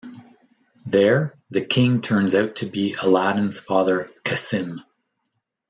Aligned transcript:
There, 0.87 1.35
the 1.51 1.61
king 1.63 2.01
turns 2.01 2.33
out 2.33 2.55
to 2.55 2.65
be 2.65 2.95
Aladdin's 3.03 3.59
father 3.59 4.09
Cassim. 4.23 4.83